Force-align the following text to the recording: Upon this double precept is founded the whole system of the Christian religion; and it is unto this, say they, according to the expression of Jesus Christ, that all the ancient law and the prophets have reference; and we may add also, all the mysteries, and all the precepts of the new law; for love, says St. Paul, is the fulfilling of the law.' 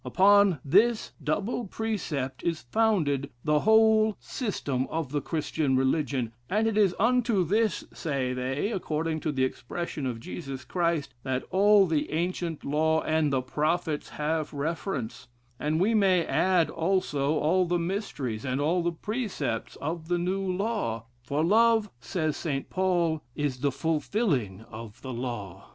Upon 0.03 0.57
this 0.65 1.11
double 1.23 1.67
precept 1.67 2.41
is 2.41 2.63
founded 2.71 3.29
the 3.43 3.59
whole 3.59 4.17
system 4.19 4.87
of 4.87 5.11
the 5.11 5.21
Christian 5.21 5.75
religion; 5.77 6.31
and 6.49 6.65
it 6.65 6.75
is 6.75 6.95
unto 6.97 7.43
this, 7.45 7.83
say 7.93 8.33
they, 8.33 8.71
according 8.71 9.19
to 9.19 9.31
the 9.31 9.43
expression 9.43 10.07
of 10.07 10.19
Jesus 10.19 10.65
Christ, 10.65 11.13
that 11.21 11.43
all 11.51 11.85
the 11.85 12.11
ancient 12.11 12.65
law 12.65 13.03
and 13.03 13.31
the 13.31 13.43
prophets 13.43 14.09
have 14.09 14.51
reference; 14.55 15.27
and 15.59 15.79
we 15.79 15.93
may 15.93 16.25
add 16.25 16.71
also, 16.71 17.35
all 17.35 17.65
the 17.67 17.77
mysteries, 17.77 18.43
and 18.43 18.59
all 18.59 18.81
the 18.81 18.91
precepts 18.91 19.75
of 19.75 20.07
the 20.07 20.17
new 20.17 20.41
law; 20.51 21.05
for 21.21 21.43
love, 21.45 21.91
says 21.99 22.35
St. 22.35 22.71
Paul, 22.71 23.21
is 23.35 23.59
the 23.59 23.71
fulfilling 23.71 24.61
of 24.61 24.99
the 25.03 25.13
law.' 25.13 25.69